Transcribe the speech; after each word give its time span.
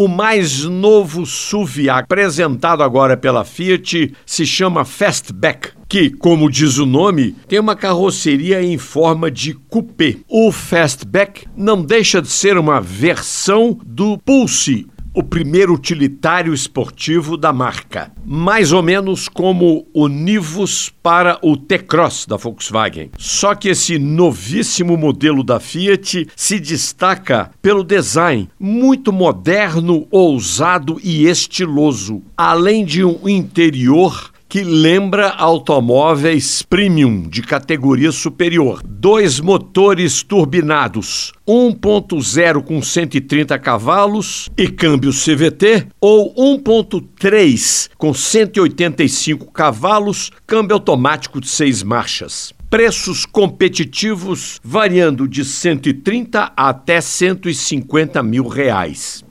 O 0.00 0.06
mais 0.06 0.62
novo 0.62 1.26
SUV 1.26 1.90
apresentado 1.90 2.84
agora 2.84 3.16
pela 3.16 3.44
Fiat 3.44 4.14
se 4.24 4.46
chama 4.46 4.84
Fastback, 4.84 5.70
que, 5.88 6.08
como 6.08 6.48
diz 6.48 6.78
o 6.78 6.86
nome, 6.86 7.34
tem 7.48 7.58
uma 7.58 7.74
carroceria 7.74 8.62
em 8.62 8.78
forma 8.78 9.28
de 9.28 9.54
coupé. 9.54 10.18
O 10.28 10.52
Fastback 10.52 11.48
não 11.56 11.82
deixa 11.82 12.22
de 12.22 12.28
ser 12.28 12.56
uma 12.56 12.80
versão 12.80 13.76
do 13.84 14.16
Pulse, 14.18 14.86
o 15.18 15.22
primeiro 15.24 15.74
utilitário 15.74 16.54
esportivo 16.54 17.36
da 17.36 17.52
marca, 17.52 18.12
mais 18.24 18.70
ou 18.70 18.84
menos 18.84 19.28
como 19.28 19.84
o 19.92 20.06
Nivus 20.06 20.92
para 21.02 21.40
o 21.42 21.56
T-Cross 21.56 22.24
da 22.24 22.36
Volkswagen. 22.36 23.10
Só 23.18 23.52
que 23.56 23.70
esse 23.70 23.98
novíssimo 23.98 24.96
modelo 24.96 25.42
da 25.42 25.58
Fiat 25.58 26.28
se 26.36 26.60
destaca 26.60 27.50
pelo 27.60 27.82
design 27.82 28.48
muito 28.60 29.12
moderno, 29.12 30.06
ousado 30.08 31.00
e 31.02 31.26
estiloso, 31.26 32.22
além 32.36 32.84
de 32.84 33.04
um 33.04 33.28
interior 33.28 34.30
que 34.48 34.62
lembra 34.62 35.28
automóveis 35.28 36.62
premium 36.62 37.22
de 37.28 37.42
categoria 37.42 38.10
superior. 38.10 38.80
Dois 38.82 39.40
motores 39.40 40.22
turbinados, 40.22 41.32
1.0 41.46 42.62
com 42.62 42.80
130 42.80 43.58
cavalos 43.58 44.48
e 44.56 44.68
câmbio 44.68 45.12
CVT 45.12 45.88
ou 46.00 46.34
1.3 46.34 47.90
com 47.98 48.14
185 48.14 49.52
cavalos, 49.52 50.30
câmbio 50.46 50.74
automático 50.74 51.40
de 51.40 51.48
seis 51.48 51.82
marchas 51.82 52.56
preços 52.70 53.24
competitivos 53.24 54.60
variando 54.62 55.26
de 55.26 55.44
130 55.44 56.52
até 56.54 57.00
150 57.00 58.22
mil 58.22 58.46
reais. 58.46 59.24